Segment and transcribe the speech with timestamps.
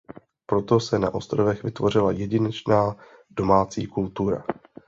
[0.45, 2.95] Proto se na ostrovech vytvořila jedinečná
[3.29, 4.43] domácí kultura.